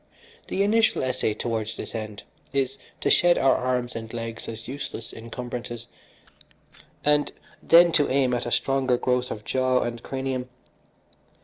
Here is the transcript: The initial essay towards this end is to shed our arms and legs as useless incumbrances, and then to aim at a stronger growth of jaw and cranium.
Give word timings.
The 0.47 0.63
initial 0.63 1.03
essay 1.03 1.35
towards 1.35 1.77
this 1.77 1.93
end 1.93 2.23
is 2.53 2.79
to 3.01 3.11
shed 3.11 3.37
our 3.37 3.53
arms 3.55 3.95
and 3.95 4.11
legs 4.11 4.49
as 4.49 4.67
useless 4.67 5.13
incumbrances, 5.13 5.85
and 7.05 7.31
then 7.61 7.91
to 7.91 8.09
aim 8.09 8.33
at 8.33 8.47
a 8.47 8.51
stronger 8.51 8.97
growth 8.97 9.29
of 9.29 9.45
jaw 9.45 9.81
and 9.83 10.01
cranium. 10.01 10.49